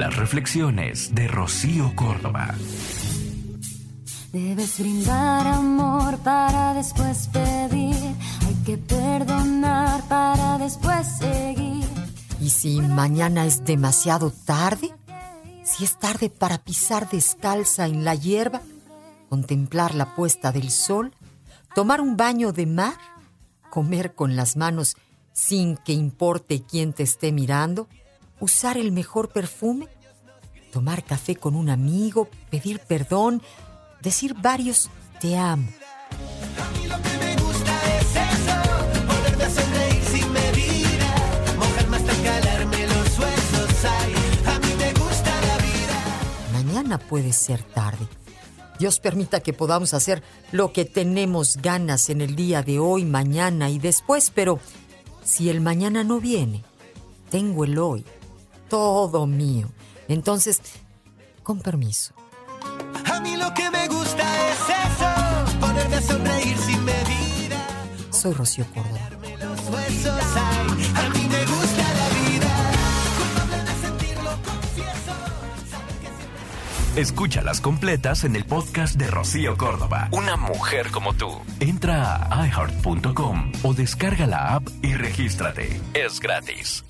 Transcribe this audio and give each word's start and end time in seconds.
Las 0.00 0.16
reflexiones 0.16 1.14
de 1.14 1.28
Rocío 1.28 1.94
Córdoba. 1.94 2.54
Debes 4.32 4.78
brindar 4.78 5.46
amor 5.46 6.16
para 6.20 6.72
después 6.72 7.28
pedir. 7.28 7.94
Hay 8.46 8.54
que 8.64 8.78
perdonar 8.78 10.02
para 10.08 10.56
después 10.56 11.06
seguir. 11.18 11.84
¿Y 12.40 12.48
si 12.48 12.80
mañana 12.80 13.44
es 13.44 13.62
demasiado 13.66 14.30
tarde? 14.30 14.90
Si 15.64 15.84
es 15.84 15.98
tarde 15.98 16.30
para 16.30 16.64
pisar 16.64 17.10
descalza 17.10 17.84
en 17.84 18.02
la 18.02 18.14
hierba, 18.14 18.62
contemplar 19.28 19.94
la 19.94 20.14
puesta 20.14 20.50
del 20.50 20.70
sol, 20.70 21.12
tomar 21.74 22.00
un 22.00 22.16
baño 22.16 22.52
de 22.52 22.64
mar, 22.64 22.96
comer 23.68 24.14
con 24.14 24.34
las 24.34 24.56
manos 24.56 24.96
sin 25.34 25.76
que 25.76 25.92
importe 25.92 26.62
quién 26.62 26.94
te 26.94 27.02
esté 27.02 27.32
mirando, 27.32 27.86
usar 28.40 28.76
el 28.76 28.92
mejor 28.92 29.28
perfume, 29.28 29.88
tomar 30.72 31.04
café 31.04 31.36
con 31.36 31.54
un 31.54 31.70
amigo, 31.70 32.28
pedir 32.50 32.80
perdón, 32.80 33.42
decir 34.00 34.34
varios 34.34 34.90
te 35.20 35.36
amo. 35.36 35.68
Mañana 46.52 46.98
puede 46.98 47.32
ser 47.32 47.62
tarde. 47.62 48.06
Dios 48.78 48.98
permita 48.98 49.40
que 49.40 49.52
podamos 49.52 49.92
hacer 49.92 50.22
lo 50.52 50.72
que 50.72 50.86
tenemos 50.86 51.58
ganas 51.58 52.08
en 52.08 52.22
el 52.22 52.34
día 52.34 52.62
de 52.62 52.78
hoy, 52.78 53.04
mañana 53.04 53.68
y 53.68 53.78
después, 53.78 54.32
pero 54.34 54.58
si 55.22 55.50
el 55.50 55.60
mañana 55.60 56.02
no 56.02 56.18
viene, 56.18 56.64
tengo 57.30 57.64
el 57.64 57.78
hoy, 57.78 58.06
todo 58.70 59.26
mío. 59.26 59.68
Entonces, 60.08 60.62
con 61.42 61.60
permiso. 61.60 62.14
A 63.04 63.20
mí 63.20 63.36
lo 63.36 63.52
que 63.52 63.70
me 63.70 63.86
gusta 63.88 64.24
es 64.50 64.58
eso, 64.60 65.10
ponerme 65.60 65.96
a 65.96 66.02
sonreír 66.02 66.56
sin 66.56 66.82
medida, 66.84 67.58
Soy 68.10 68.32
Rocío 68.32 68.64
Córdoba. 68.72 69.00
a 69.02 69.10
mí 71.10 71.28
me 71.28 71.44
gusta 71.46 71.82
la 72.00 72.08
vida, 72.20 72.52
culpable 73.18 73.56
de 73.64 73.74
sentirlo, 73.80 74.30
confieso. 74.44 75.14
Saber 75.70 75.94
que 76.00 76.08
siempre 76.08 77.00
Escúchalas 77.02 77.60
completas 77.60 78.24
en 78.24 78.36
el 78.36 78.44
podcast 78.44 78.94
de 78.96 79.06
Rocío 79.08 79.56
Córdoba. 79.56 80.08
Una 80.12 80.36
mujer 80.36 80.90
como 80.90 81.14
tú. 81.14 81.30
Entra 81.60 82.26
a 82.30 82.46
iHeart.com 82.46 83.52
o 83.62 83.74
descarga 83.74 84.26
la 84.26 84.54
app 84.54 84.68
y 84.82 84.94
regístrate. 84.94 85.80
Es 85.94 86.20
gratis. 86.20 86.84